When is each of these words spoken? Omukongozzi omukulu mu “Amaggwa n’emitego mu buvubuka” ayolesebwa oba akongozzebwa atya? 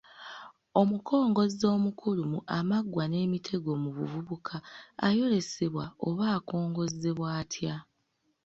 Omukongozzi 0.81 1.63
omukulu 1.75 2.21
mu 2.31 2.39
“Amaggwa 2.57 3.03
n’emitego 3.07 3.69
mu 3.83 3.89
buvubuka” 3.95 4.55
ayolesebwa 5.07 5.85
oba 6.07 6.25
akongozzebwa 6.37 7.27
atya? 7.41 7.75